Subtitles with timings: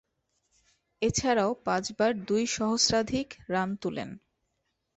[1.01, 4.09] এছাড়াও পাঁচবার দুই সহস্রাধিক রান তুলেন।